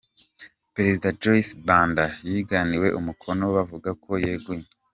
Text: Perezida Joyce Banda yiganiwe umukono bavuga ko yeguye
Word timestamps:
Perezida 0.75 1.07
Joyce 1.21 1.53
Banda 1.67 2.05
yiganiwe 2.27 2.87
umukono 2.99 3.43
bavuga 3.55 3.89
ko 4.03 4.11
yeguye 4.23 4.65